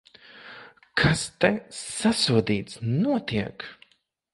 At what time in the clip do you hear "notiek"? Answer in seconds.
3.05-3.73